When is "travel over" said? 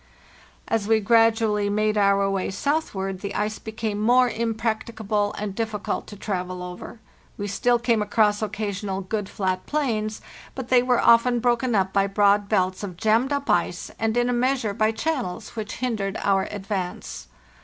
6.15-6.99